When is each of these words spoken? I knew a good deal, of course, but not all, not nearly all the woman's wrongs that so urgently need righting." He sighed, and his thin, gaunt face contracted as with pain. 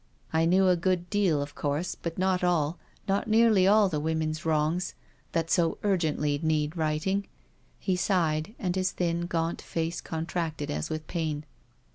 I 0.33 0.45
knew 0.45 0.67
a 0.67 0.75
good 0.75 1.11
deal, 1.11 1.43
of 1.43 1.53
course, 1.53 1.93
but 1.93 2.17
not 2.17 2.43
all, 2.43 2.79
not 3.07 3.27
nearly 3.27 3.67
all 3.67 3.87
the 3.87 3.99
woman's 3.99 4.45
wrongs 4.47 4.95
that 5.33 5.51
so 5.51 5.77
urgently 5.83 6.39
need 6.41 6.75
righting." 6.75 7.27
He 7.77 7.95
sighed, 7.95 8.55
and 8.57 8.75
his 8.75 8.93
thin, 8.93 9.27
gaunt 9.27 9.61
face 9.61 10.01
contracted 10.01 10.71
as 10.71 10.89
with 10.89 11.05
pain. 11.05 11.45